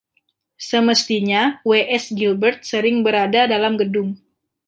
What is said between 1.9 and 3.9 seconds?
S. Gilbert sering berada dalam